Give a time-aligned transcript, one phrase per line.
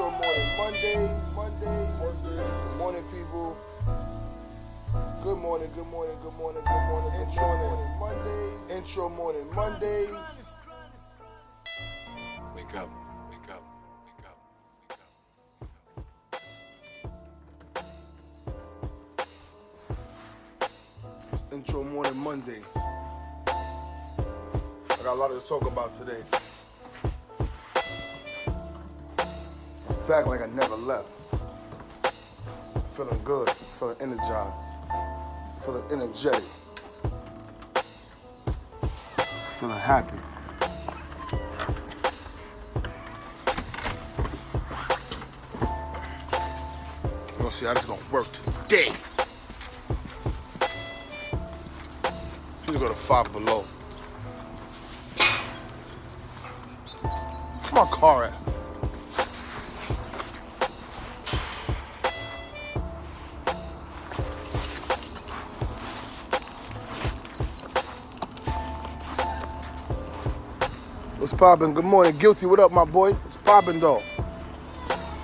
[0.00, 1.36] Intro morning Mondays.
[1.36, 1.92] Mondays.
[2.00, 3.54] Good morning, people.
[5.22, 8.00] Good morning, good morning, good morning, good morning, good morning.
[8.00, 8.70] Mondays.
[8.70, 10.54] Intro morning Mondays.
[12.56, 12.88] Wake up,
[13.30, 13.62] wake up,
[14.08, 14.38] wake up,
[14.88, 15.04] wake
[21.04, 21.52] up.
[21.52, 22.64] Intro morning Mondays.
[23.46, 26.22] I got a lot to talk about today.
[30.10, 31.06] Back like I never left.
[32.96, 34.56] Feeling good, feeling energized,
[35.64, 36.42] feeling energetic,
[39.60, 40.18] feeling happy.
[47.30, 48.90] We're gonna see how this is gonna work today.
[52.66, 53.60] Please go to five below.
[57.60, 58.49] Where's my car at?
[71.30, 71.74] What's poppin'?
[71.74, 72.46] Good morning, Guilty.
[72.46, 73.10] What up, my boy?
[73.26, 74.00] It's poppin' though.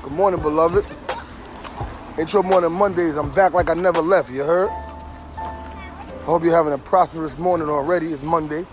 [0.05, 0.87] Good morning, beloved.
[2.17, 3.17] Intro morning Mondays.
[3.17, 4.31] I'm back like I never left.
[4.31, 4.71] You heard?
[6.23, 8.13] Hope you're having a prosperous morning already.
[8.13, 8.65] It's Monday.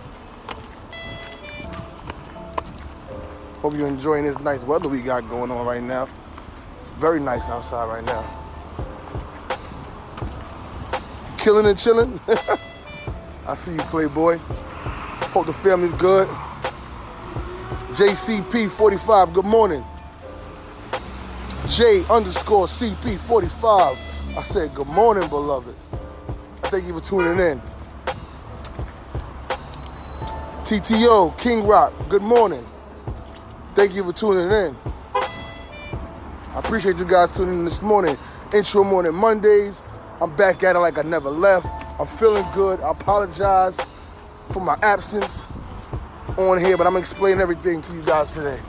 [3.61, 6.07] Hope you're enjoying this nice weather we got going on right now.
[6.77, 8.23] It's very nice outside right now.
[11.39, 12.19] Killing and chilling.
[13.47, 14.37] I see you, Playboy.
[14.37, 16.29] Hope the family's good.
[17.93, 19.85] JCP 45, good morning.
[21.69, 24.35] J underscore CP 45.
[24.35, 25.75] I said, good morning, beloved.
[26.71, 27.59] Thank you for tuning in.
[30.65, 32.63] TTO, King Rock, good morning.
[33.75, 34.75] Thank you for tuning in.
[35.13, 38.15] I appreciate you guys tuning in this morning.
[38.55, 39.85] Intro morning Mondays.
[40.19, 41.67] I'm back at it like I never left.
[41.99, 42.79] I'm feeling good.
[42.81, 43.79] I apologize
[44.51, 45.42] for my absence
[46.37, 48.59] on here, but I'm gonna explain everything to you guys today.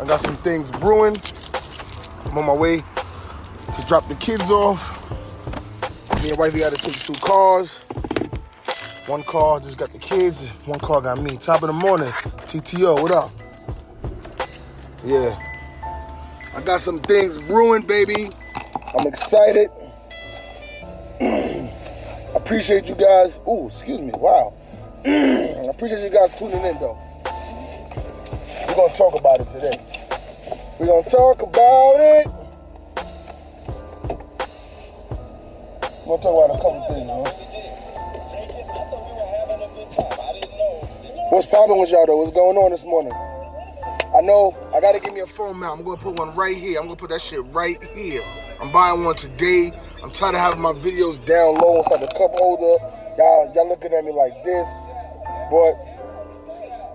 [0.00, 1.16] I got some things brewing.
[2.26, 4.92] I'm on my way to drop the kids off.
[6.22, 7.78] Me and wifey got to take two cars.
[9.08, 10.48] One car just got the kids.
[10.66, 11.36] One car got me.
[11.36, 12.08] Top of the morning.
[12.08, 13.30] TTO, what up?
[15.04, 15.38] Yeah.
[16.56, 18.30] I got some things brewing, baby.
[18.98, 19.68] I'm excited.
[22.34, 23.40] appreciate you guys.
[23.48, 24.12] Ooh, excuse me.
[24.14, 24.54] Wow.
[25.04, 26.98] Mm, I appreciate you guys tuning in, though.
[28.66, 29.76] We're going to talk about it today.
[30.78, 32.26] We're going to talk about it.
[36.06, 37.24] We're going to talk about a couple things, man.
[41.30, 42.16] What's popping with y'all, though?
[42.16, 43.12] What's going on this morning?
[44.16, 45.80] I know I gotta give me a phone mount.
[45.80, 46.78] I'm gonna put one right here.
[46.78, 48.22] I'm gonna put that shit right here.
[48.60, 49.72] I'm buying one today.
[50.04, 52.78] I'm tired of having my videos down low inside the cup holder.
[53.18, 54.68] Y'all, y'all looking at me like this.
[55.50, 55.74] But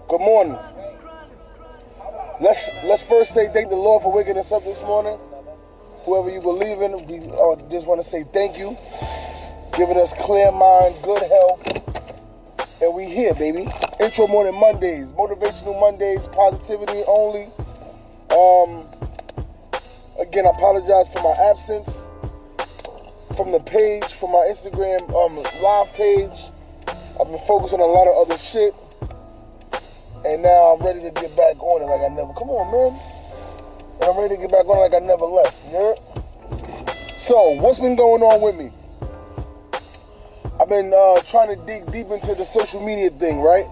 [0.08, 0.58] good morning.
[2.42, 5.20] Let's let's first say thank the Lord for waking us up this morning.
[6.06, 8.76] Whoever you believe in, we uh, just want to say thank you,
[9.78, 13.68] giving us clear mind, good health, and we here, baby.
[14.00, 17.46] Intro morning Mondays, motivational Mondays, positivity only.
[18.32, 18.88] Um,
[20.20, 22.08] again, I apologize for my absence
[23.38, 26.52] from the page, from my Instagram um, live page.
[27.20, 28.74] I've been focused on a lot of other shit,
[30.26, 32.32] and now I'm ready to get back on it like I never.
[32.32, 32.96] Come on, man.
[34.00, 35.68] And I'm ready to get back on like I never left.
[35.68, 35.98] You heard?
[36.96, 38.72] So, what's been going on with me?
[40.62, 43.68] I've been uh, trying to dig deep into the social media thing, right?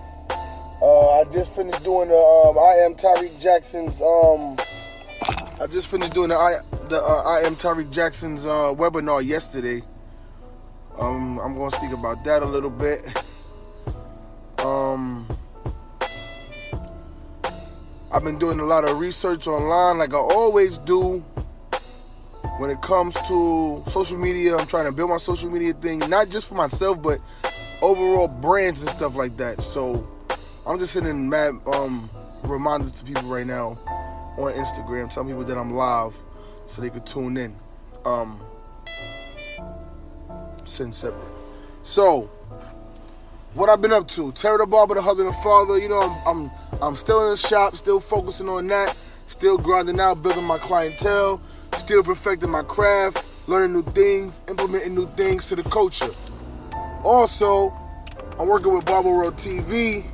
[0.81, 4.01] Uh, I just finished doing the um, I am Tyreek Jackson's.
[4.01, 4.57] Um,
[5.61, 6.55] I just finished doing the I
[6.89, 9.81] the uh, I am Tyreek Jackson's uh, webinar yesterday.
[10.99, 13.05] Um, I'm gonna speak about that a little bit.
[14.67, 15.25] Um,
[18.11, 21.19] I've been doing a lot of research online, like I always do.
[22.57, 26.29] When it comes to social media, I'm trying to build my social media thing, not
[26.29, 27.19] just for myself, but
[27.81, 29.61] overall brands and stuff like that.
[29.61, 30.05] So
[30.67, 32.09] I'm just sending mad um,
[32.43, 33.77] reminders to people right now
[34.37, 36.13] on Instagram, telling people that I'm live
[36.65, 37.55] so they could tune in.
[38.03, 38.41] Um,
[40.65, 41.21] send separate.
[41.83, 42.29] So,
[43.57, 44.31] what I've been up to?
[44.33, 45.79] Terror the Barber, the husband and father.
[45.79, 46.51] You know, I'm, I'm
[46.81, 51.41] I'm still in the shop, still focusing on that, still grinding out, building my clientele,
[51.75, 56.09] still perfecting my craft, learning new things, implementing new things to the culture.
[57.03, 57.73] Also,
[58.39, 60.05] I'm working with Barber World TV.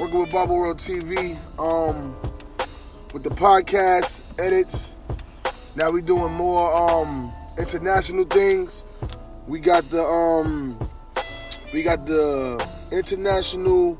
[0.00, 1.36] Working with Barber World TV.
[1.58, 2.14] Um,
[3.12, 4.96] with the podcast edits.
[5.76, 8.84] Now we're doing more um international things.
[9.48, 10.78] We got the um
[11.72, 13.98] we got the international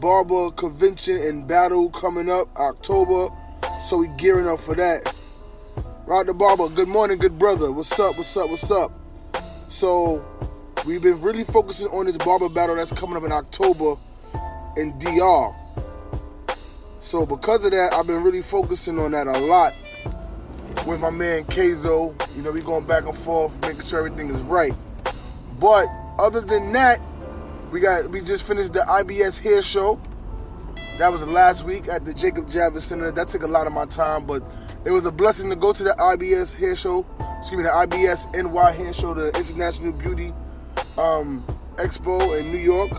[0.00, 3.34] barber convention and battle coming up October.
[3.88, 5.16] So we gearing up for that.
[6.06, 7.72] Rod the Barber, good morning, good brother.
[7.72, 8.16] What's up?
[8.18, 8.50] What's up?
[8.50, 8.92] What's up?
[9.70, 10.26] So
[10.86, 13.94] we've been really focusing on this barber battle that's coming up in October
[14.76, 15.54] in DR.
[17.00, 19.74] So because of that, I've been really focusing on that a lot
[20.86, 22.14] with my man Kazo.
[22.36, 24.72] You know, we going back and forth, making sure everything is right.
[25.58, 25.86] But
[26.18, 27.00] other than that,
[27.70, 30.00] we got we just finished the IBS hair show.
[30.98, 33.10] That was last week at the Jacob Javits Center.
[33.10, 34.42] That took a lot of my time, but
[34.84, 37.06] it was a blessing to go to the IBS hair show.
[37.38, 40.32] Excuse me, the IBS NY hair show, the International Beauty
[40.98, 41.42] um,
[41.76, 42.90] Expo in New York.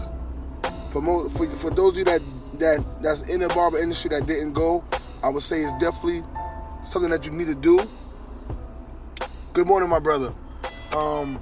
[0.91, 2.21] For, mo- for for those of you that
[2.59, 4.83] that that's in the barber industry that didn't go,
[5.23, 6.23] I would say it's definitely
[6.83, 7.83] something that you need to do.
[9.53, 10.33] Good morning, my brother.
[10.95, 11.41] Um,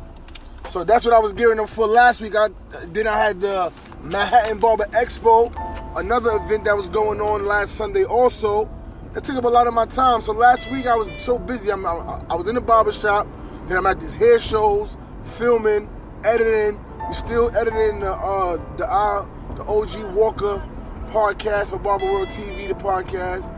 [0.69, 2.35] so that's what I was gearing up for last week.
[2.35, 2.49] I
[2.87, 3.73] then I had the
[4.03, 5.51] Manhattan Barber Expo,
[5.97, 8.69] another event that was going on last Sunday also.
[9.13, 10.21] That took up a lot of my time.
[10.21, 11.71] So last week I was so busy.
[11.71, 13.27] I'm, I, I was in the barber shop.
[13.65, 15.89] Then I'm at these hair shows, filming,
[16.23, 16.79] editing.
[16.99, 19.25] We're still editing the uh, the uh,
[19.55, 20.61] the OG Walker
[21.07, 23.51] podcast for Barber World TV, the podcast.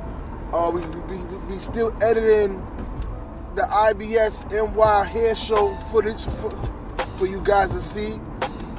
[0.53, 2.55] Uh, we, we, we, we still editing
[3.55, 6.51] the IBS NY hair show footage for,
[7.21, 8.19] for you guys to see.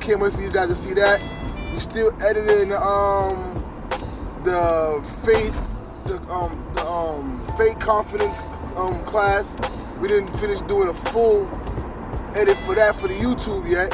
[0.00, 1.22] Can't wait for you guys to see that.
[1.72, 3.54] We still editing um
[4.42, 5.54] the faith
[6.06, 8.40] the um the um faith confidence
[8.76, 9.60] um class.
[10.00, 11.46] We didn't finish doing a full
[12.34, 13.90] edit for that for the YouTube yet.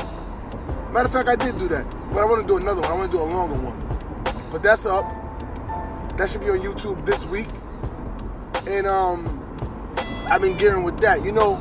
[0.94, 2.90] Matter of fact, I did do that, but I want to do another one.
[2.90, 3.78] I want to do a longer one.
[4.50, 5.04] But that's up.
[6.16, 7.48] That should be on YouTube this week.
[8.66, 9.28] And um
[10.30, 11.22] I've been gearing with that.
[11.22, 11.58] You know,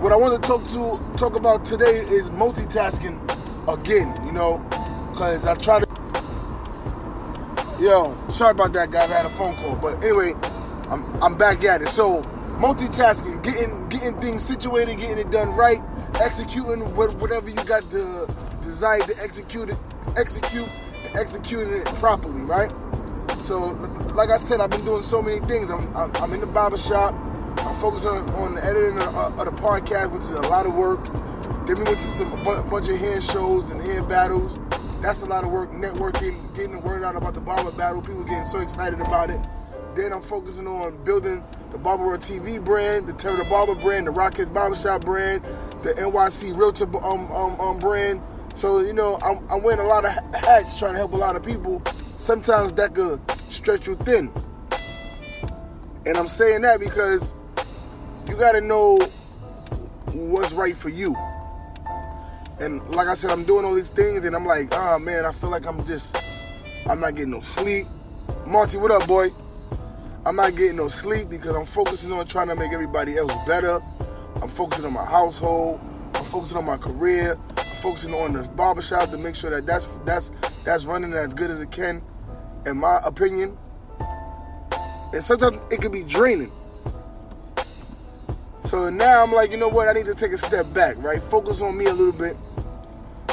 [0.00, 3.18] what I want to talk to talk about today is multitasking
[3.72, 4.14] again.
[4.24, 4.58] You know,
[5.10, 5.86] because I try to.
[7.80, 9.10] Yo, sorry about that, guys.
[9.10, 10.34] I had a phone call, but anyway,
[10.88, 11.88] I'm I'm back at it.
[11.88, 12.22] So
[12.58, 15.80] multitasking, getting getting things situated, getting it done right,
[16.20, 19.78] executing whatever you got the desire to execute it,
[20.16, 20.68] execute,
[21.14, 22.72] executing it properly, right?
[23.36, 23.68] So,
[24.14, 25.70] like I said, I've been doing so many things.
[25.70, 27.14] I'm, I'm, I'm in the barber shop.
[27.58, 31.04] I'm on, on the editing of, of, the podcast, which is a lot of work.
[31.66, 34.58] Then we went to some a bunch of hair shows and hair battles.
[35.00, 35.70] That's a lot of work.
[35.72, 38.00] Networking, getting the word out about the barber battle.
[38.00, 39.40] People getting so excited about it.
[39.94, 44.06] Then I'm focusing on building the Barber World TV brand, the Terra the Barber brand,
[44.06, 45.42] the Rockets Barbershop brand,
[45.82, 48.20] the NYC Realtor um, um, um, brand.
[48.54, 51.36] So you know, I'm, I'm wearing a lot of hats trying to help a lot
[51.36, 51.84] of people.
[51.86, 54.32] Sometimes that could stretch you thin.
[56.06, 57.34] And I'm saying that because
[58.28, 58.98] you got to know
[60.12, 61.14] what's right for you.
[62.60, 65.24] And like I said, I'm doing all these things, and I'm like, ah, oh, man,
[65.24, 66.16] I feel like I'm just,
[66.88, 67.86] I'm not getting no sleep.
[68.46, 69.28] Monty, what up, boy?
[70.26, 73.80] I'm not getting no sleep because I'm focusing on trying to make everybody else better.
[74.42, 75.80] I'm focusing on my household.
[76.14, 77.38] I'm focusing on my career.
[77.56, 80.28] I'm focusing on the barbershop to make sure that that's that's
[80.64, 82.02] that's running as good as it can,
[82.66, 83.56] in my opinion.
[85.12, 86.50] And sometimes it can be draining.
[88.68, 89.88] So now I'm like, you know what?
[89.88, 91.22] I need to take a step back, right?
[91.22, 92.36] Focus on me a little bit.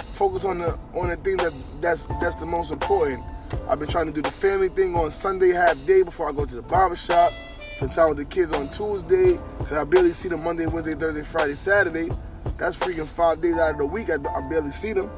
[0.02, 1.52] Focus on the on the thing that
[1.82, 3.22] that's that's the most important.
[3.68, 6.46] I've been trying to do the family thing on Sunday half day before I go
[6.46, 7.34] to the barber shop.
[7.76, 11.24] Spend time with the kids on Tuesday because I barely see them Monday, Wednesday, Thursday,
[11.24, 12.12] Friday, Saturday.
[12.58, 14.10] That's freaking five days out of the week.
[14.10, 15.12] I, I barely see them.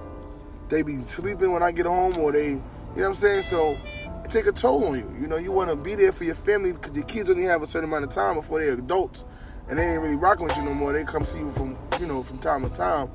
[0.69, 2.63] They be sleeping when I get home, or they, you know
[2.95, 3.43] what I'm saying?
[3.43, 3.77] So
[4.23, 5.15] it take a toll on you.
[5.21, 7.61] You know, you want to be there for your family because your kids only have
[7.61, 9.25] a certain amount of time before they're adults,
[9.69, 10.93] and they ain't really rocking with you no more.
[10.93, 13.09] They come see you from, you know, from time to time.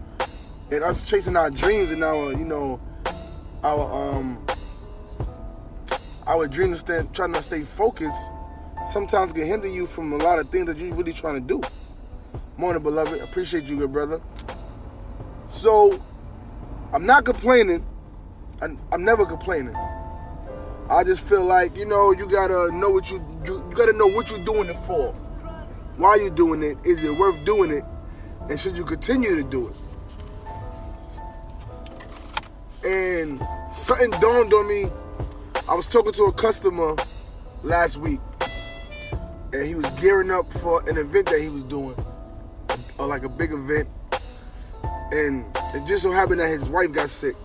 [0.70, 2.80] And us chasing our dreams and our, you know,
[3.62, 4.44] our um,
[6.26, 8.32] our dreams, stand, trying to stay focused,
[8.84, 11.60] sometimes can hinder you from a lot of things that you're really trying to do.
[12.56, 13.20] Morning, beloved.
[13.22, 14.20] Appreciate you, good brother.
[15.46, 16.00] So,
[16.92, 17.84] I'm not complaining.
[18.60, 19.74] I'm, I'm never complaining.
[20.90, 24.08] I just feel like you know you gotta know what you you, you gotta know
[24.08, 25.14] what you're doing it for.
[25.96, 26.78] Why you doing it?
[26.84, 27.84] Is it worth doing it?
[28.48, 29.74] And should you continue to do it?
[32.84, 34.86] And something dawned on me.
[35.70, 36.96] I was talking to a customer
[37.62, 38.18] last week,
[39.52, 41.94] and he was gearing up for an event that he was doing,
[42.98, 43.88] or like a big event.
[45.12, 45.44] And
[45.74, 47.36] it just so happened that his wife got sick.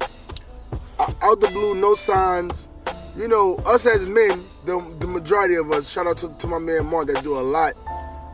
[0.00, 2.70] Uh, out the blue, no signs.
[3.16, 5.90] You know, us as men, the majority of us.
[5.90, 7.74] Shout out to, to my man Mark that do a lot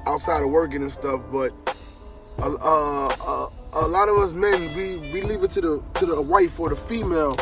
[0.06, 1.20] outside of working and stuff.
[1.30, 1.52] But
[2.38, 6.23] uh, uh, a lot of us men, we, we leave it to the to the
[6.23, 7.37] wife or the female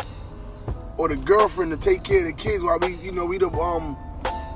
[0.99, 3.51] or the girlfriend to take care of the kids while we, you know, we the
[3.51, 3.95] um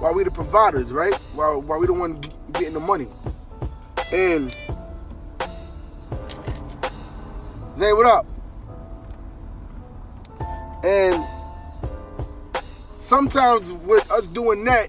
[0.00, 1.14] while we the providers, right?
[1.34, 2.20] While while we the one
[2.52, 3.06] getting the money.
[4.12, 4.50] And
[7.76, 8.26] Zay, what up?
[10.82, 11.39] And
[13.11, 14.87] sometimes with us doing that,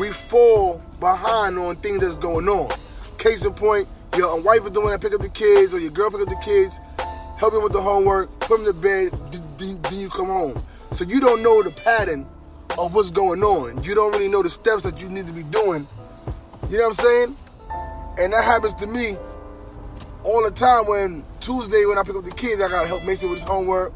[0.00, 2.68] we fall behind on things that's going on.
[3.16, 5.92] Case in point, your wife is the one that pick up the kids, or your
[5.92, 6.80] girl pick up the kids,
[7.38, 9.12] help them with the homework, put them to bed,
[9.56, 10.60] then you come home.
[10.90, 12.26] So you don't know the pattern
[12.76, 13.84] of what's going on.
[13.84, 15.86] You don't really know the steps that you need to be doing.
[16.68, 17.36] You know what I'm saying?
[18.18, 19.16] And that happens to me
[20.24, 23.30] all the time when Tuesday when I pick up the kids, I gotta help Mason
[23.30, 23.92] with his homework,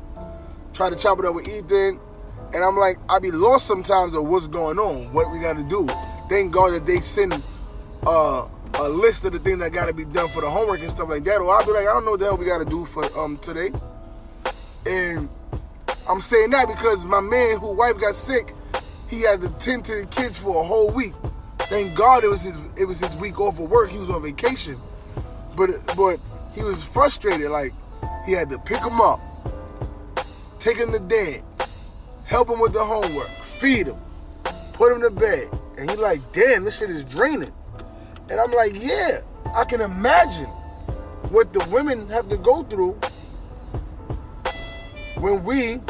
[0.75, 1.99] try to chop it up with Ethan.
[2.55, 5.87] And I'm like, I be lost sometimes of what's going on, what we gotta do.
[6.29, 7.33] Thank God that they send
[8.07, 11.09] uh, a list of the things that gotta be done for the homework and stuff
[11.09, 11.39] like that.
[11.39, 13.39] Or I'll be like, I don't know what the hell we gotta do for um
[13.39, 13.71] today.
[14.87, 15.29] And
[16.09, 18.55] I'm saying that because my man who wife got sick,
[19.11, 21.13] he had to tend to the kids for a whole week.
[21.59, 23.91] Thank God it was his it was his week off of work.
[23.91, 24.77] He was on vacation.
[25.55, 26.19] But but
[26.55, 27.51] he was frustrated.
[27.51, 27.73] Like
[28.25, 29.21] he had to pick him up,
[30.59, 31.43] take him to dance,
[32.39, 33.97] help him with the homework, feed him,
[34.75, 35.51] put him to bed.
[35.77, 37.51] And he's like, damn, this shit is draining.
[38.31, 39.23] And I'm like, yeah,
[39.57, 40.47] I can imagine
[41.33, 42.93] what the women have to go through
[45.21, 45.81] when we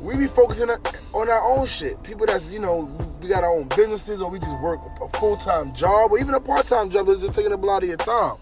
[0.00, 2.02] we be focusing on our own shit.
[2.02, 5.74] People that's, you know, we got our own businesses or we just work a full-time
[5.74, 8.36] job or even a part-time job that's just taking up a lot of your time.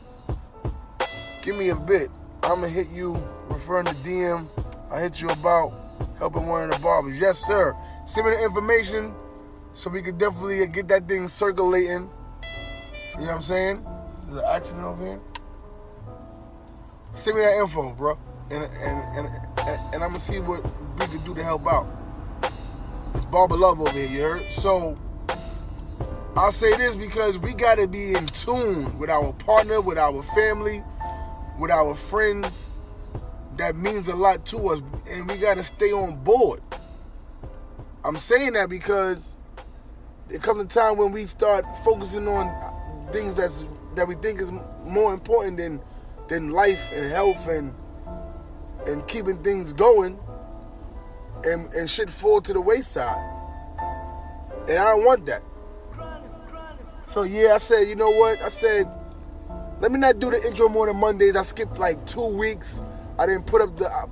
[1.42, 2.10] Give me a bit.
[2.44, 3.16] I'ma hit you
[3.48, 4.46] referring to DM.
[4.92, 5.79] I hit you about
[6.18, 7.20] helping one of the barbers.
[7.20, 7.76] Yes, sir.
[8.06, 9.14] Send me the information
[9.72, 12.10] so we could definitely get that thing circulating.
[13.14, 13.86] You know what I'm saying?
[14.26, 15.20] There's an accident over here.
[17.12, 18.18] Send me that info, bro.
[18.50, 19.28] And and and,
[19.92, 20.62] and I'm gonna see what
[20.98, 21.86] we can do to help out.
[22.42, 24.42] It's Barber Love over here, you heard?
[24.50, 24.96] So
[26.36, 30.82] I'll say this because we gotta be in tune with our partner, with our family,
[31.58, 32.70] with our friends.
[33.60, 36.62] That means a lot to us, and we gotta stay on board.
[38.02, 39.36] I'm saying that because
[40.30, 42.48] it comes a time when we start focusing on
[43.12, 44.50] things that's that we think is
[44.86, 45.78] more important than
[46.28, 47.74] than life and health and
[48.86, 50.18] and keeping things going
[51.44, 53.22] and, and shit fall to the wayside.
[54.70, 55.42] And I don't want that.
[57.04, 58.40] So yeah, I said, you know what?
[58.40, 58.90] I said,
[59.80, 61.36] let me not do the intro more than Mondays.
[61.36, 62.82] I skipped like two weeks.
[63.20, 64.06] I didn't put up the uh,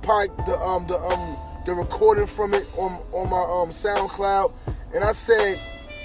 [0.45, 1.35] the um the um
[1.65, 4.51] the recording from it on on my um SoundCloud.
[4.93, 5.57] And I said,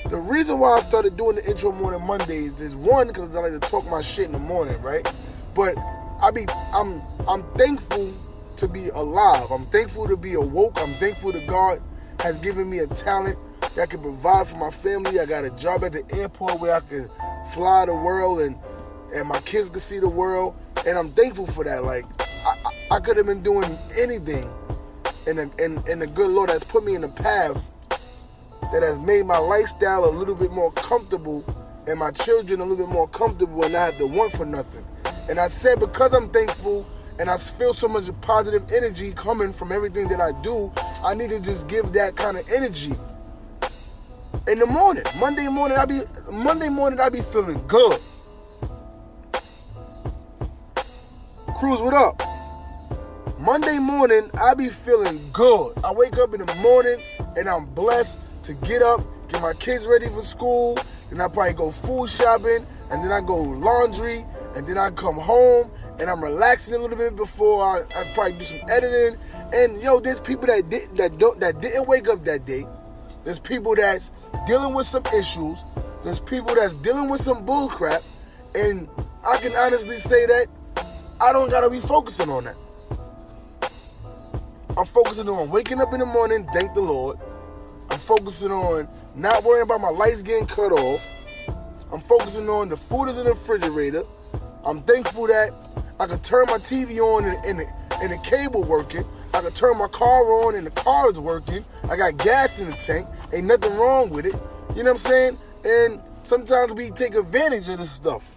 [0.09, 3.53] the reason why I started doing the intro morning Mondays is one because I like
[3.53, 5.07] to talk my shit in the morning, right?
[5.55, 5.77] But
[6.23, 8.11] I be I'm I'm thankful
[8.57, 9.51] to be alive.
[9.51, 10.73] I'm thankful to be awoke.
[10.77, 11.83] I'm thankful that God
[12.21, 13.39] has given me a talent
[13.77, 15.21] that can provide for my family.
[15.21, 17.11] I got a job at the airport where I can
[17.53, 18.57] fly the world and
[19.15, 20.57] and my kids can see the world.
[20.87, 21.85] And I'm thankful for that.
[21.85, 22.07] Like
[22.91, 24.49] I, could have been doing anything,
[25.27, 27.63] and and and the good Lord has put me in a path
[28.73, 31.45] that has made my lifestyle a little bit more comfortable
[31.87, 34.85] and my children a little bit more comfortable and I have to want for nothing.
[35.29, 36.87] And I said because I'm thankful
[37.19, 40.73] and I feel so much positive energy coming from everything that I do,
[41.05, 42.93] I need to just give that kind of energy.
[44.49, 46.01] In the morning, Monday morning, I be
[46.33, 47.99] Monday morning, I be feeling good.
[51.59, 52.21] Cruz, what up?
[53.45, 55.73] Monday morning, I be feeling good.
[55.85, 56.99] I wake up in the morning
[57.37, 60.79] and I'm blessed to get up, get my kids ready for school,
[61.11, 64.25] and I probably go food shopping, and then I go laundry,
[64.57, 65.71] and then I come home
[66.01, 69.21] and I'm relaxing a little bit before I, I probably do some editing.
[69.53, 72.67] And yo, there's people that didn't, that don't that didn't wake up that day.
[73.25, 74.11] There's people that's
[74.47, 75.65] dealing with some issues.
[76.03, 78.03] There's people that's dealing with some bullcrap.
[78.55, 78.89] And
[79.27, 80.47] I can honestly say that
[81.21, 82.57] I don't gotta be focusing on that.
[84.77, 87.17] I'm focusing on waking up in the morning, thank the Lord.
[87.91, 91.01] I'm focusing on not worrying about my lights getting cut off.
[91.93, 94.03] I'm focusing on the food is in the refrigerator.
[94.67, 95.53] I'm thankful that
[96.01, 99.05] I can turn my TV on and, and, and the cable working.
[99.33, 101.65] I can turn my car on and the car is working.
[101.89, 103.07] I got gas in the tank.
[103.33, 104.35] Ain't nothing wrong with it.
[104.75, 105.39] You know what I'm saying?
[105.65, 108.35] And sometimes we take advantage of this stuff.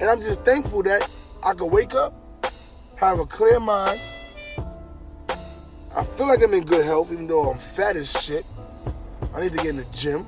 [0.00, 1.08] And I'm just thankful that
[1.44, 2.14] I can wake up,
[2.98, 4.00] have a clear mind.
[5.98, 8.46] I feel like I'm in good health, even though I'm fat as shit.
[9.34, 10.24] I need to get in the gym.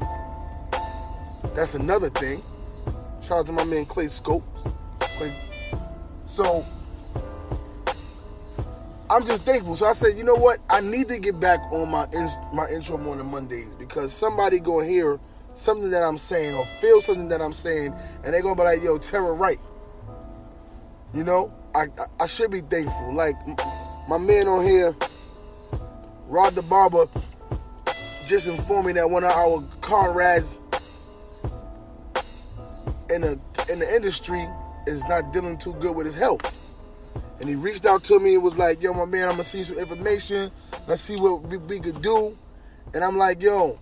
[1.54, 2.40] That's another thing.
[3.22, 4.42] Shout out to my man Clay Scope.
[4.98, 5.32] Clay.
[6.24, 6.64] So
[9.08, 9.76] I'm just thankful.
[9.76, 10.58] So I said, you know what?
[10.68, 14.86] I need to get back on my in, my intro morning Mondays because somebody gonna
[14.86, 15.20] hear
[15.54, 18.82] something that I'm saying or feel something that I'm saying, and they're gonna be like,
[18.82, 19.60] "Yo, Terror, right?"
[21.14, 23.14] You know, I, I I should be thankful.
[23.14, 23.36] Like
[24.08, 24.96] my man on here,
[26.30, 27.06] Rod the Barber,
[28.28, 30.60] just informed me that one of our comrades
[33.10, 34.48] in the in the industry
[34.86, 36.78] is not dealing too good with his health.
[37.40, 39.64] And he reached out to me and was like, yo, my man, I'm gonna see
[39.64, 40.52] some information.
[40.86, 42.36] Let's see what we, we could do.
[42.94, 43.76] And I'm like, yo,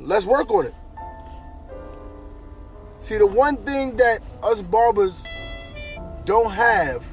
[0.00, 0.74] let's work on it.
[3.00, 5.26] See, the one thing that us barbers
[6.24, 7.06] don't have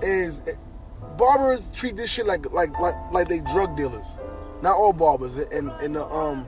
[0.00, 0.42] is
[1.22, 4.14] barbers treat this shit like like like like they drug dealers.
[4.60, 5.38] Not all barbers.
[5.38, 6.44] And in the um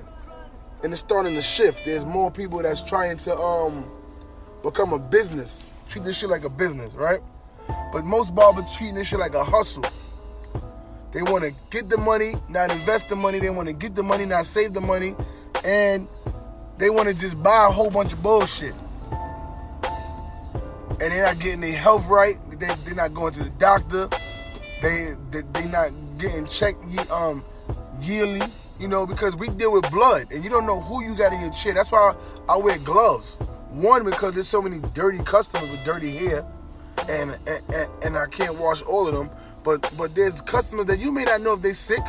[0.83, 3.89] in the starting to shift, there's more people that's trying to um
[4.65, 7.21] become a business treat this shit like a business, right?
[7.93, 9.85] But most barbers treating this shit like a hustle.
[11.13, 13.39] They want to get the money, not invest the money.
[13.39, 15.15] They want to get the money, not save the money,
[15.65, 16.09] and
[16.79, 18.75] they want to just buy a whole bunch of bullshit.
[20.91, 22.37] And they're not getting their health right.
[22.51, 24.09] They, they're not going to the doctor.
[24.85, 26.79] They they they not getting checked
[27.11, 27.43] um
[28.03, 28.43] yearly.
[28.79, 31.41] You know because we deal with blood, and you don't know who you got in
[31.41, 31.73] your chair.
[31.73, 32.13] That's why
[32.49, 33.37] I, I wear gloves.
[33.71, 36.45] One, because there's so many dirty customers with dirty hair,
[37.09, 39.31] and, and and I can't wash all of them.
[39.63, 42.03] But but there's customers that you may not know if they're sick.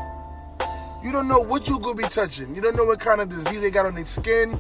[1.02, 2.54] You don't know what you could be touching.
[2.54, 4.52] You don't know what kind of disease they got on their skin,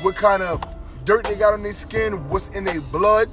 [0.00, 0.64] what kind of
[1.04, 3.28] dirt they got on their skin, what's in their blood.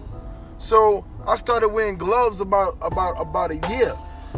[0.58, 3.94] So I started wearing gloves about about about a year.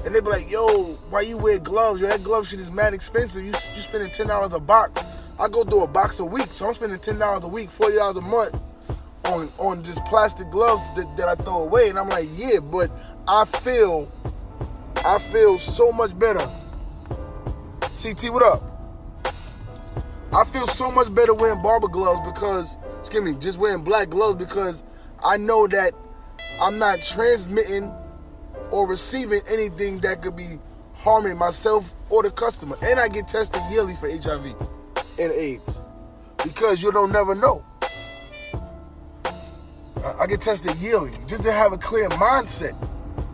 [0.06, 0.68] And they be like, yo,
[1.10, 2.02] why you wear gloves?
[2.02, 3.44] Yo, that glove shit is mad expensive.
[3.44, 5.32] You you spending ten dollars a box.
[5.40, 7.96] I go through a box a week, so I'm spending ten dollars a week, forty
[7.96, 8.62] dollars a month
[9.26, 11.90] on on just plastic gloves that, that I throw away.
[11.90, 12.90] And I'm like, yeah, but
[13.28, 14.10] I feel
[15.06, 16.46] I feel so much better.
[17.82, 18.62] CT, what up?
[20.34, 24.36] I feel so much better wearing barber gloves because, excuse me, just wearing black gloves
[24.36, 24.84] because
[25.26, 25.94] I know that
[26.62, 27.92] I'm not transmitting
[28.72, 30.60] or receiving anything that could be
[30.96, 32.76] harming myself or the customer.
[32.84, 34.46] And I get tested yearly for HIV
[35.20, 35.82] and AIDS
[36.44, 37.64] because you don't never know.
[40.20, 42.76] I get tested yearly just to have a clear mindset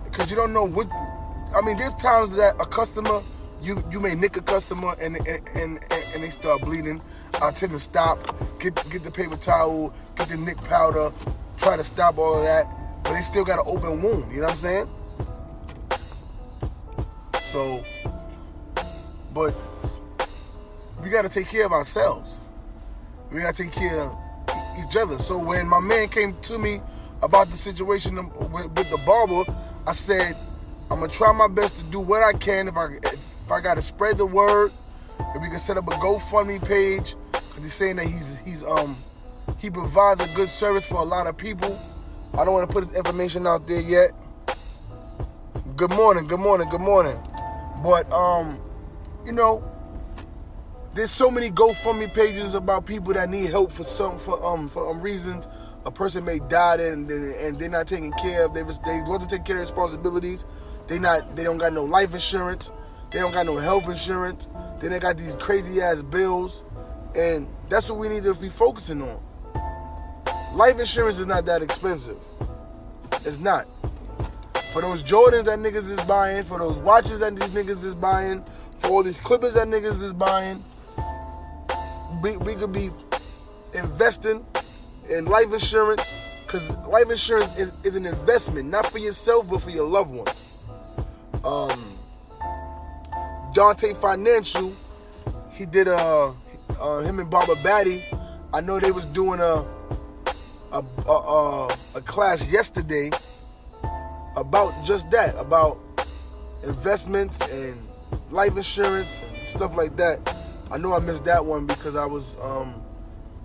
[0.06, 0.88] because you don't know what.
[1.56, 3.20] I mean, there's times that a customer,
[3.62, 5.80] you you may nick a customer and and and,
[6.14, 7.02] and they start bleeding.
[7.42, 8.20] I tend to stop,
[8.60, 11.12] get get the paper towel, get the nick powder,
[11.58, 12.66] try to stop all of that,
[13.04, 14.32] but they still got an open wound.
[14.32, 14.88] You know what I'm saying?
[17.54, 17.84] So,
[19.32, 19.54] but
[21.04, 22.42] we got to take care of ourselves.
[23.32, 24.18] We got to take care of
[24.84, 25.20] each other.
[25.20, 26.82] So when my man came to me
[27.22, 29.44] about the situation with, with the barber,
[29.86, 30.34] I said,
[30.90, 32.68] I'm gonna try my best to do what I can.
[32.68, 34.72] If I if I gotta spread the word,
[35.20, 38.96] if we can set up a GoFundMe page, because he's saying that he's he's um
[39.60, 41.80] he provides a good service for a lot of people.
[42.34, 44.10] I don't want to put his information out there yet.
[45.76, 47.20] Good morning, good morning, good morning.
[47.84, 48.60] But um,
[49.26, 49.62] you know,
[50.94, 54.90] there's so many GoFundMe pages about people that need help for some for um for
[54.90, 55.48] um reasons.
[55.86, 59.46] A person may die and and they're not taking care of they they wasn't taking
[59.46, 60.46] care of responsibilities.
[60.88, 62.72] They not they don't got no life insurance.
[63.12, 64.48] They don't got no health insurance.
[64.80, 66.64] Then they got these crazy ass bills,
[67.16, 69.22] and that's what we need to be focusing on.
[70.56, 72.18] Life insurance is not that expensive.
[73.12, 73.66] It's not.
[74.74, 78.44] For those Jordans that niggas is buying, for those watches that these niggas is buying,
[78.80, 80.58] for all these clippers that niggas is buying,
[82.24, 82.90] we, we could be
[83.76, 84.44] investing
[85.12, 89.70] in life insurance because life insurance is, is, an investment, not for yourself, but for
[89.70, 90.64] your loved ones.
[91.46, 91.80] Um,
[93.54, 94.74] Dante Financial,
[95.52, 96.34] he did a,
[96.80, 98.02] uh, him and Barbara Batty,
[98.52, 99.64] I know they was doing a,
[100.74, 103.12] a, a, a class yesterday
[104.36, 105.80] about just that, about
[106.64, 107.78] investments and
[108.32, 110.20] life insurance and stuff like that.
[110.72, 112.84] I know I missed that one because I was um,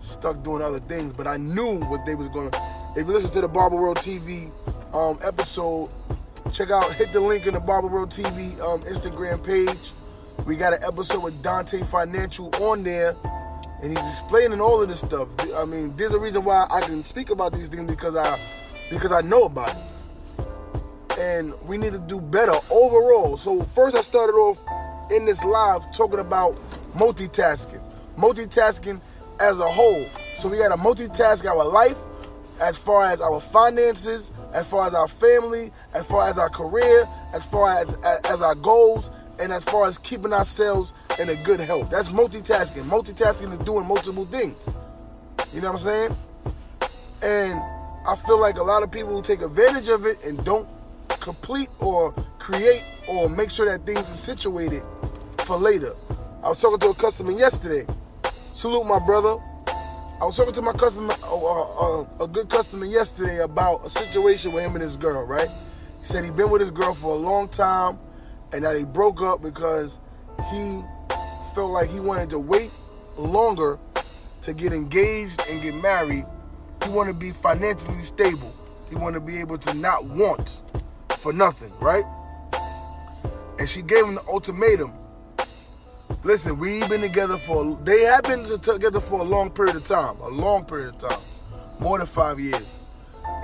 [0.01, 2.51] stuck doing other things, but I knew what they was gonna.
[2.97, 4.51] If you listen to the Barber World TV
[4.95, 5.91] um, episode,
[6.53, 9.93] check out hit the link in the Barber World TV um, Instagram page.
[10.47, 13.15] We got an episode with Dante Financial on there,
[13.83, 15.29] and he's explaining all of this stuff.
[15.57, 18.37] I mean, there's a reason why I can speak about these things because I
[18.91, 19.77] because I know about it,
[21.19, 23.37] and we need to do better overall.
[23.37, 24.59] So first, I started off
[25.11, 26.55] in this live talking about
[26.97, 27.83] multitasking.
[28.17, 29.01] Multitasking
[29.41, 30.05] as a whole.
[30.37, 31.99] So we gotta multitask our life
[32.61, 37.05] as far as our finances, as far as our family, as far as our career,
[37.35, 41.35] as far as, as, as our goals, and as far as keeping ourselves in a
[41.45, 41.91] good health.
[41.91, 42.83] That's multitasking.
[42.83, 44.69] Multitasking is doing multiple things.
[45.53, 46.17] You know what I'm saying?
[47.23, 47.61] And
[48.07, 50.69] I feel like a lot of people take advantage of it and don't
[51.19, 54.83] complete or create or make sure that things are situated
[55.45, 55.93] for later.
[56.43, 57.87] I was talking to a customer yesterday.
[58.31, 59.37] Salute my brother.
[60.21, 64.53] I was talking to my customer, uh, uh, a good customer yesterday about a situation
[64.53, 65.49] with him and his girl, right?
[65.49, 67.99] He said he'd been with his girl for a long time
[68.53, 70.01] and that they broke up because
[70.51, 70.83] he
[71.55, 72.71] felt like he wanted to wait
[73.17, 73.79] longer
[74.43, 76.25] to get engaged and get married.
[76.85, 78.53] He wanted to be financially stable.
[78.89, 80.63] He wanted to be able to not want
[81.19, 82.05] for nothing, right?
[83.59, 84.93] And she gave him the ultimatum.
[86.25, 90.17] Listen, we've been together for they have been together for a long period of time,
[90.21, 91.19] a long period of time,
[91.81, 92.87] more than five years.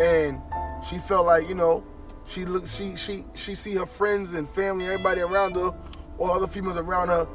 [0.01, 0.41] And
[0.87, 1.85] she felt like you know,
[2.27, 5.71] she look, she she she see her friends and family, everybody around her,
[6.19, 7.29] all other females around her,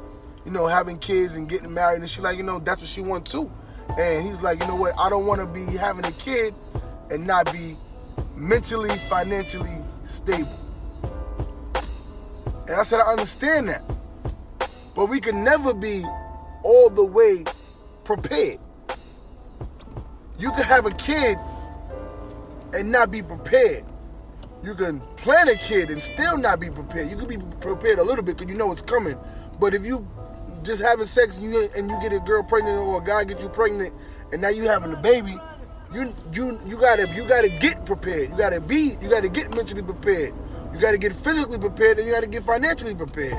[0.44, 3.00] you know, having kids and getting married, and she like you know that's what she
[3.00, 3.50] wants too.
[3.98, 6.54] And he's like, you know what, I don't want to be having a kid
[7.10, 7.74] and not be
[8.36, 10.48] mentally, financially stable.
[12.68, 13.82] And I said, I understand that.
[14.94, 16.04] But we can never be
[16.62, 17.44] all the way
[18.04, 18.58] prepared.
[20.38, 21.38] You can have a kid
[22.74, 23.84] and not be prepared.
[24.62, 27.10] You can plan a kid and still not be prepared.
[27.10, 29.16] You can be prepared a little bit because you know it's coming.
[29.58, 30.06] But if you
[30.62, 33.40] just having sex and you and you get a girl pregnant or a guy get
[33.40, 33.94] you pregnant
[34.32, 35.38] and now you having a baby,
[35.92, 38.30] you you you gotta you gotta get prepared.
[38.30, 40.32] You gotta be you gotta get mentally prepared.
[40.72, 43.38] You gotta get physically prepared and you gotta get financially prepared.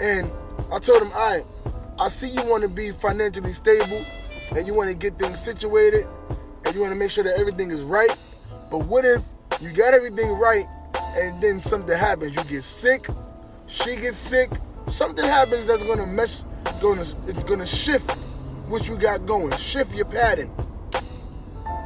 [0.00, 0.30] And
[0.72, 1.42] I told him, I
[1.98, 4.00] I see you want to be financially stable
[4.56, 6.06] and you want to get things situated
[6.64, 8.10] and you want to make sure that everything is right.
[8.70, 9.22] But what if
[9.60, 10.64] you got everything right
[11.16, 12.36] and then something happens?
[12.36, 13.06] You get sick,
[13.66, 14.50] she gets sick,
[14.88, 16.44] something happens that's gonna mess,
[16.82, 18.10] gonna it's gonna shift
[18.68, 20.50] what you got going, shift your pattern.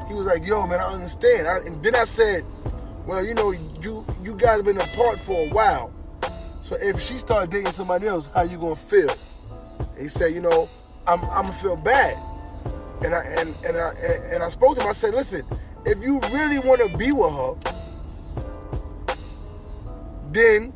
[0.09, 2.45] He was like, "Yo, man, I understand." I, and then I said,
[3.07, 5.93] "Well, you know, you you guys have been apart for a while,
[6.63, 9.11] so if she started dating somebody else, how you gonna feel?"
[9.79, 10.69] And he said, "You know,
[11.07, 12.17] I'm I'm gonna feel bad."
[13.05, 13.91] And I and and I
[14.35, 14.89] and I spoke to him.
[14.89, 15.43] I said, "Listen,
[15.85, 17.55] if you really want to be with her,
[20.33, 20.73] then."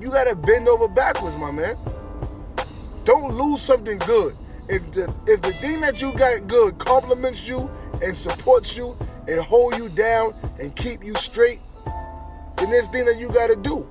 [0.00, 1.76] you gotta bend over backwards, my man.
[3.04, 4.34] Don't lose something good.
[4.70, 7.68] If the if the thing that you got good compliments you
[8.04, 11.58] and supports you and hold you down and keep you straight,
[12.56, 13.84] then there's thing that you gotta do.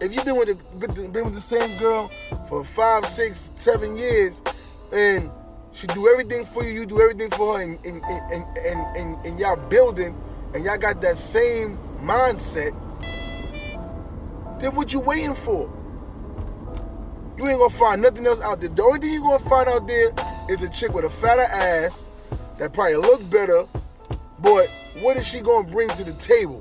[0.00, 2.08] If you've been with, the, been with the same girl
[2.48, 4.40] for five, six, seven years,
[4.94, 5.30] and
[5.72, 9.26] she do everything for you, you do everything for her, and and, and, and, and,
[9.26, 10.16] and y'all building,
[10.54, 12.72] and y'all got that same mindset,
[14.58, 15.70] then what you waiting for?
[17.36, 18.70] You ain't gonna find nothing else out there.
[18.70, 20.12] The only thing you gonna find out there
[20.48, 22.08] is a chick with a fatter ass
[22.58, 23.64] that probably look better,
[24.40, 24.68] but
[25.00, 26.60] what is she gonna bring to the table?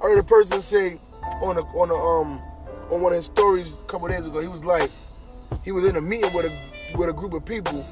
[0.00, 0.98] I heard a person say
[1.42, 2.40] on a on a um
[2.90, 4.90] on one of his stories a couple days ago, he was like,
[5.64, 7.84] he was in a meeting with a with a group of people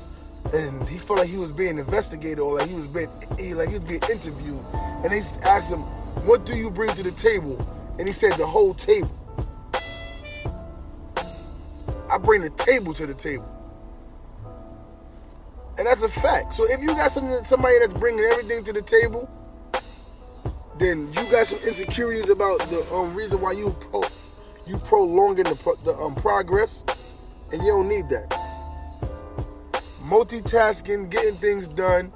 [0.55, 3.09] and he felt like he was being investigated or like he was being
[3.39, 4.61] he, like he was being interviewed.
[5.05, 5.81] And they asked him,
[6.25, 7.59] what do you bring to the table?
[7.99, 9.11] And he said, the whole table.
[12.27, 13.51] Bring the table to the table.
[15.79, 16.53] And that's a fact.
[16.53, 19.31] So if you got something, somebody that's bringing everything to the table,
[20.79, 24.03] then you got some insecurities about the um, reason why you pro,
[24.67, 26.83] you prolonging the, the um, progress,
[27.53, 28.29] and you don't need that.
[30.09, 32.13] Multitasking, getting things done.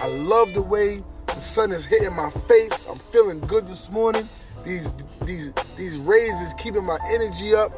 [0.00, 2.88] I love the way the sun is hitting my face.
[2.88, 4.24] I'm feeling good this morning.
[4.64, 4.90] These
[5.24, 7.72] these these rays is keeping my energy up.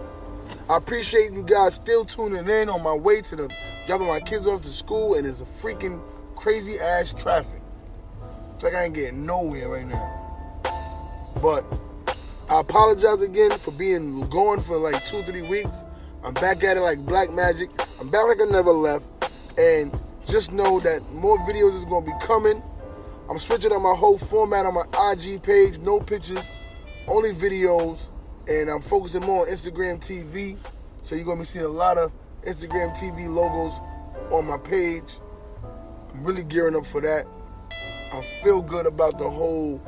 [0.69, 3.55] I appreciate you guys still tuning in on my way to the
[3.87, 6.01] dropping my kids off to school, and it's a freaking
[6.37, 7.61] crazy ass traffic.
[8.55, 10.63] It's like I ain't getting nowhere right now.
[11.43, 11.67] But
[12.51, 15.85] I apologize again for being gone for like two, three weeks.
[16.25, 17.69] I'm back at it like black magic.
[18.01, 19.05] I'm back like I never left.
[19.59, 19.93] And
[20.27, 22.63] just know that more videos is gonna be coming.
[23.29, 26.51] I'm switching up my whole format on my IG page, no pictures,
[27.07, 28.09] only videos,
[28.49, 30.57] and I'm focusing more on Instagram TV.
[31.03, 33.81] So you're gonna be seeing a lot of Instagram TV logos
[34.31, 35.21] on my page.
[36.13, 37.27] I'm really gearing up for that.
[38.13, 39.83] I feel good about the whole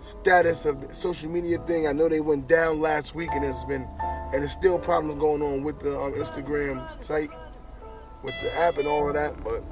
[0.00, 1.86] status of the social media thing.
[1.86, 3.86] I know they went down last week, and it's been
[4.32, 7.30] and there's still problems going on with the um, Instagram site,
[8.22, 9.32] with the app and all of that.
[9.42, 9.62] But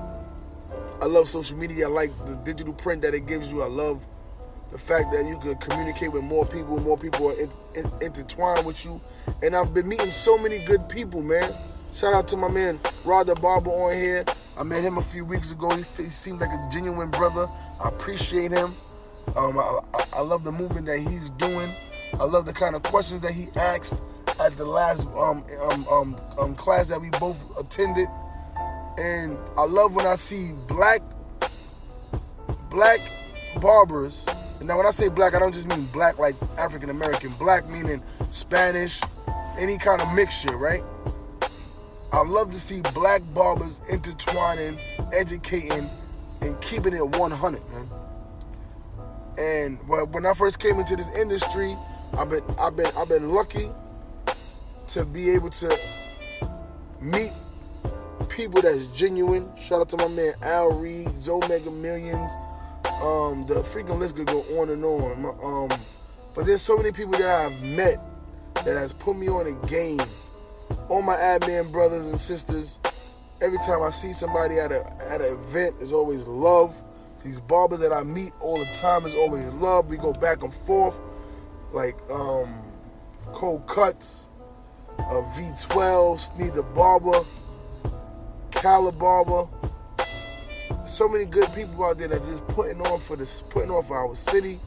[1.02, 1.86] I love social media.
[1.86, 3.62] I like the digital print that it gives you.
[3.62, 4.06] I love
[4.70, 6.80] the fact that you could communicate with more people.
[6.80, 9.00] More people are in, in, intertwined with you,
[9.42, 11.48] and I've been meeting so many good people, man.
[11.94, 14.24] Shout out to my man Rod Barber on here.
[14.58, 15.70] I met him a few weeks ago.
[15.70, 17.46] He, he seemed like a genuine brother.
[17.82, 18.68] I appreciate him.
[19.34, 21.68] Um, I, I, I love the movement that he's doing.
[22.20, 24.00] I love the kind of questions that he asked
[24.40, 28.08] at the last um, um, um, um, class that we both attended.
[28.98, 31.00] And I love when I see black
[32.70, 33.00] black
[33.60, 34.26] barbers.
[34.62, 37.30] Now, when I say black, I don't just mean black like African American.
[37.38, 39.00] Black meaning Spanish,
[39.58, 40.82] any kind of mixture, right?
[42.12, 44.78] I love to see black barbers intertwining,
[45.12, 45.84] educating,
[46.40, 47.88] and keeping it 100, man.
[49.38, 51.76] And when I first came into this industry,
[52.18, 53.68] I've been I've been I've been lucky
[54.88, 55.78] to be able to
[57.00, 57.32] meet
[58.30, 59.54] people that's genuine.
[59.56, 62.32] Shout out to my man Al Reed, Joe Mega Millions.
[63.02, 65.24] Um, the freaking list could go on and on.
[65.42, 65.78] Um,
[66.34, 67.98] but there's so many people that I've met
[68.64, 70.00] that has put me on a game.
[70.88, 72.80] All my admin brothers and sisters.
[73.42, 76.74] Every time I see somebody at a at an event, there's always love.
[77.22, 79.88] These barbers that I meet all the time is always love.
[79.88, 80.98] We go back and forth,
[81.72, 82.62] like um,
[83.32, 84.28] cold cuts,
[84.98, 87.20] uh, V12, Sneed the Barber,
[88.50, 89.48] Calibarber.
[90.86, 93.96] So many good people out there that just putting on for this, putting on for
[93.96, 94.58] our city,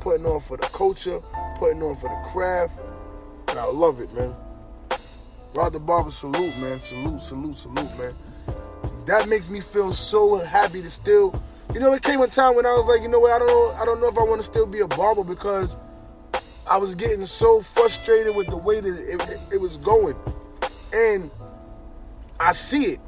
[0.00, 1.20] putting on for the culture,
[1.56, 2.78] putting on for the craft,
[3.48, 4.34] and I love it, man.
[5.54, 8.12] Rod the Barber, salute, man, salute, salute, salute, man.
[9.06, 11.40] That makes me feel so happy to still,
[11.72, 13.48] you know, it came a time when I was like, you know what, I don't
[13.48, 15.76] know, I don't know if I want to still be a barber because
[16.68, 20.16] I was getting so frustrated with the way that it, it, it was going.
[20.92, 21.30] And
[22.40, 23.00] I see it.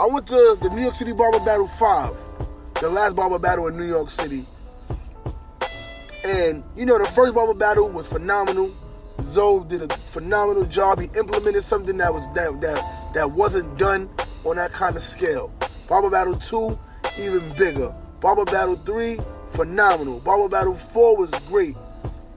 [0.00, 2.16] I went to the New York City Barber Battle 5,
[2.80, 4.44] the last barber battle in New York City.
[6.24, 8.70] And, you know, the first barber battle was phenomenal.
[9.20, 11.00] Zoe did a phenomenal job.
[11.00, 14.08] He implemented something that was that that, that wasn't done
[14.46, 15.52] on that kind of scale.
[15.86, 16.78] Barber Battle 2,
[17.20, 17.94] even bigger.
[18.22, 19.18] Barber Battle 3,
[19.50, 20.20] phenomenal.
[20.20, 21.76] Barber Battle 4 was great.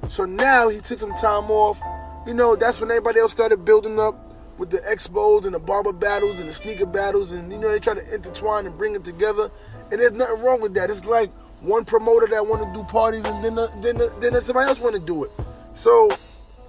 [0.09, 1.79] So now he took some time off.
[2.27, 4.22] You know, that's when everybody else started building up
[4.57, 7.79] with the expos and the barber battles and the sneaker battles, and you know they
[7.79, 9.49] try to intertwine and bring it together.
[9.91, 10.89] And there's nothing wrong with that.
[10.89, 14.39] It's like one promoter that want to do parties, and then the, then the, then
[14.41, 15.31] somebody else want to do it.
[15.73, 16.09] So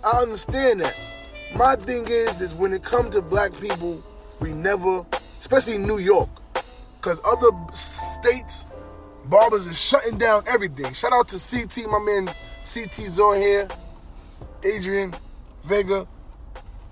[0.04, 0.98] I understand that.
[1.56, 4.02] My thing is, is when it comes to black people,
[4.40, 8.66] we never, especially New York, because other states,
[9.26, 10.92] barbers are shutting down everything.
[10.92, 12.26] Shout out to CT, my man
[12.64, 13.68] CT's on here,
[14.64, 15.14] Adrian
[15.64, 16.06] Vega.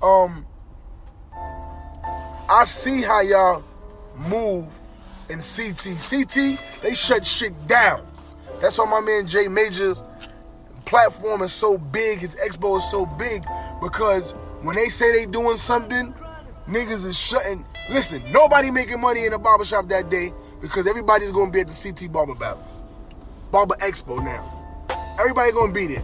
[0.00, 0.46] Um,
[2.48, 3.62] I see how y'all
[4.16, 4.66] move
[5.28, 5.96] in CT.
[5.98, 8.06] CT, they shut shit down.
[8.60, 10.02] That's why my man Jay Majors
[10.84, 13.42] platform is so big, his expo is so big,
[13.80, 16.14] because when they say they doing something,
[16.68, 17.64] niggas is shutting.
[17.90, 21.92] Listen, nobody making money in a barbershop that day because everybody's gonna be at the
[21.92, 22.62] CT Barber Battle.
[23.50, 24.44] Barber Expo now.
[25.18, 26.02] Everybody gonna be there.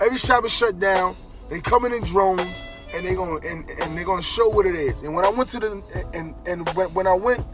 [0.00, 1.14] Every shop is shut down.
[1.50, 5.02] They coming in drones and they're gonna and, and they're gonna show what it is.
[5.02, 5.82] And when I went to the
[6.14, 7.44] and and when I went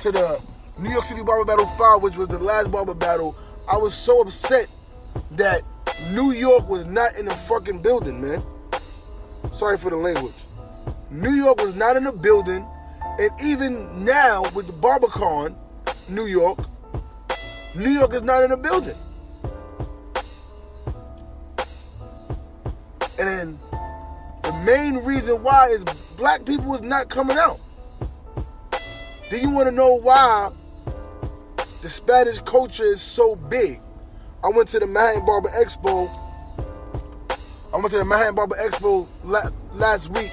[0.00, 0.44] to the
[0.78, 3.36] New York City Barber Battle 5, which was the last barber battle,
[3.70, 4.70] I was so upset
[5.32, 5.62] that
[6.14, 8.42] New York was not in the fucking building, man.
[9.52, 10.34] Sorry for the language.
[11.10, 12.64] New York was not in the building.
[13.18, 15.56] And even now with the Barbercon,
[16.10, 16.58] New York,
[17.74, 18.94] New York is not in the building.
[23.18, 23.67] And then the
[24.68, 25.82] main reason why is
[26.18, 27.58] black people is not coming out.
[29.30, 30.50] Do you want to know why
[31.56, 33.80] the Spanish culture is so big?
[34.44, 36.06] I went to the Manhattan Barber Expo.
[37.72, 40.30] I went to the Manhattan Barber Expo la- last week,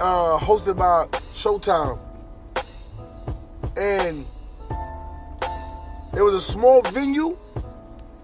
[0.00, 1.98] uh, hosted by Showtime,
[3.76, 4.24] and
[6.16, 7.36] it was a small venue,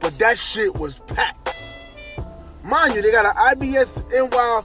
[0.01, 1.65] but that shit was packed.
[2.66, 4.62] Mind you, they got an IBS NY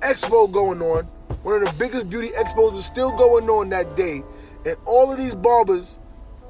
[0.00, 1.04] Expo going on.
[1.44, 4.24] One of the biggest beauty expos was still going on that day,
[4.66, 6.00] and all of these barbers,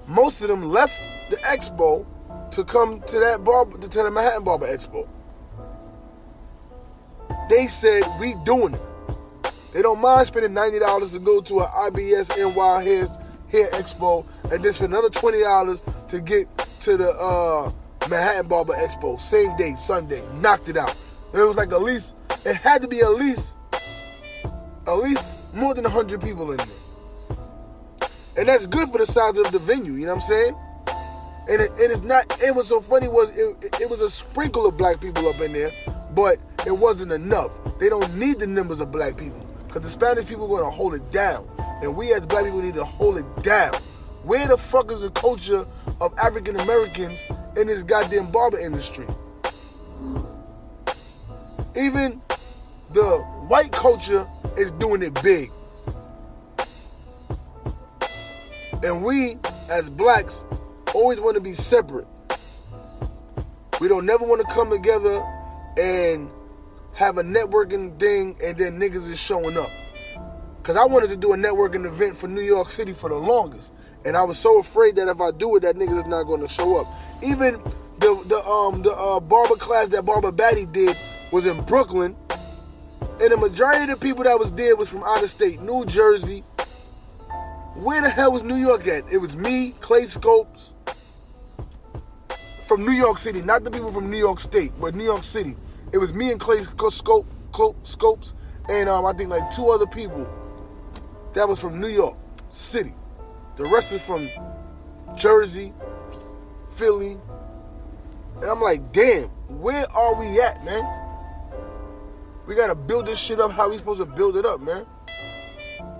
[0.06, 0.94] most of them left
[1.28, 2.06] the expo
[2.52, 5.06] to come to that barber to the Manhattan Barber Expo.
[7.50, 8.80] They said we doing it.
[9.74, 13.06] They don't mind spending ninety dollars to go to an IBS NY hair
[13.50, 17.70] hair expo, and then spend another twenty dollars to get to the uh,
[18.10, 20.96] Manhattan Barber Expo, same day, Sunday, knocked it out.
[21.32, 22.14] It was like at least,
[22.44, 23.56] it had to be at least,
[24.86, 26.66] at least more than 100 people in there.
[28.36, 30.56] And that's good for the size of the venue, you know what I'm saying?
[31.48, 34.66] And it, it is not, it was so funny was, it, it was a sprinkle
[34.66, 35.70] of black people up in there,
[36.14, 37.50] but it wasn't enough.
[37.78, 39.40] They don't need the numbers of black people.
[39.66, 41.48] Because the Spanish people are going to hold it down.
[41.82, 43.74] And we as black people need to hold it down.
[44.24, 45.66] Where the fuck is the culture
[46.00, 47.22] of African Americans
[47.56, 49.06] in this goddamn barber industry?
[51.76, 52.20] Even
[52.92, 54.26] the white culture
[54.56, 55.50] is doing it big.
[58.84, 59.38] And we,
[59.70, 60.44] as blacks,
[60.94, 62.06] always want to be separate.
[63.80, 65.22] We don't never want to come together
[65.78, 66.30] and
[66.94, 69.70] have a networking thing and then niggas is showing up.
[70.62, 73.73] Cause I wanted to do a networking event for New York City for the longest.
[74.04, 76.48] And I was so afraid that if I do it, that niggas is not gonna
[76.48, 76.86] show up.
[77.22, 77.54] Even
[77.98, 80.96] the the um the uh, barber class that Barber Batty did
[81.32, 82.16] was in Brooklyn.
[83.20, 85.86] And the majority of the people that was there was from out of state, New
[85.86, 86.40] Jersey.
[87.76, 89.04] Where the hell was New York at?
[89.10, 90.74] It was me, Clay Scopes,
[92.66, 95.56] from New York City, not the people from New York State, but New York City.
[95.92, 97.26] It was me and Clay Scope,
[97.82, 98.34] Scopes,
[98.68, 100.28] and um, I think like two other people
[101.34, 102.16] that was from New York
[102.50, 102.94] City.
[103.56, 104.28] The rest is from
[105.16, 105.72] Jersey,
[106.76, 107.16] Philly.
[108.36, 110.82] And I'm like, damn, where are we at, man?
[112.46, 114.84] We gotta build this shit up how we supposed to build it up, man.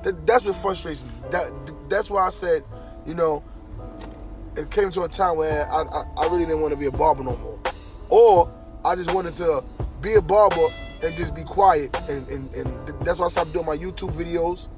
[0.03, 1.11] That, that's what frustrates me.
[1.31, 1.53] That
[1.89, 2.65] that's why I said,
[3.07, 3.43] you know,
[4.57, 6.91] it came to a time where I, I, I really didn't want to be a
[6.91, 7.59] barber no more.
[8.11, 8.51] Or
[8.85, 9.65] I just wanted to
[10.01, 10.67] be a barber
[11.03, 11.97] and just be quiet.
[12.09, 14.69] And, and, and that's why I stopped doing my YouTube videos,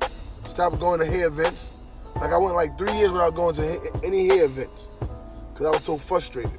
[0.49, 1.77] stopped going to hair events.
[2.21, 4.89] Like I went like three years without going to any hair events
[5.53, 6.59] because I was so frustrated.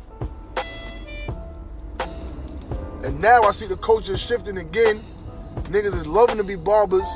[3.04, 4.96] And now I see the culture shifting again.
[5.70, 7.08] Niggas is loving to be barbers.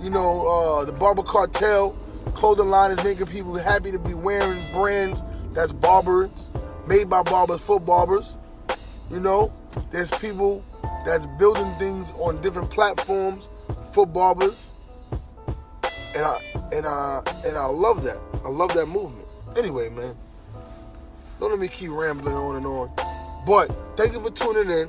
[0.00, 1.90] You know, uh, the barber cartel
[2.34, 6.50] clothing line is making people happy to be wearing brands that's barbers,
[6.86, 8.36] made by barbers for barbers.
[9.10, 9.52] You know,
[9.90, 10.62] there's people
[11.04, 13.48] that's building things on different platforms
[13.92, 14.77] for barbers.
[16.16, 16.38] And I
[16.72, 18.20] and I and I love that.
[18.44, 19.26] I love that movement.
[19.56, 20.14] Anyway, man.
[21.40, 22.90] Don't let me keep rambling on and on.
[23.46, 24.88] But thank you for tuning in.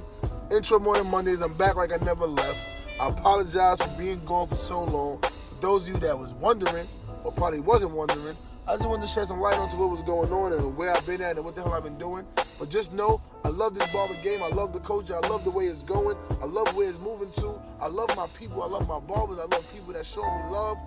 [0.51, 1.41] Intro Morning Mondays.
[1.41, 2.99] I'm back like I never left.
[2.99, 5.21] I apologize for being gone for so long.
[5.21, 6.85] For those of you that was wondering,
[7.23, 8.35] or probably wasn't wondering,
[8.67, 11.05] I just wanted to shed some light onto what was going on and where I've
[11.05, 12.25] been at and what the hell I've been doing.
[12.35, 14.41] But just know I love this barber game.
[14.43, 15.15] I love the culture.
[15.15, 16.17] I love the way it's going.
[16.41, 17.59] I love where it's moving to.
[17.81, 18.61] I love my people.
[18.61, 19.39] I love my barbers.
[19.39, 20.77] I love people that show me love.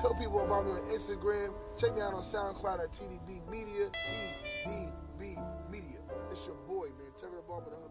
[0.00, 1.52] Tell people about me on Instagram.
[1.78, 3.88] Check me out on SoundCloud at TDB Media.
[4.64, 5.40] TDB
[5.70, 5.98] Media.
[6.30, 7.10] It's your boy, man.
[7.16, 7.89] Terry the Barber, the